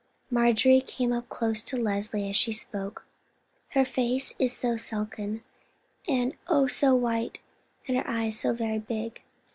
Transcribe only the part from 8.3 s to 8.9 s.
so very